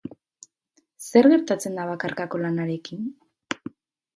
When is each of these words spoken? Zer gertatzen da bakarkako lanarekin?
Zer 1.09 1.29
gertatzen 1.33 1.77
da 1.81 1.85
bakarkako 1.91 2.41
lanarekin? 2.47 3.05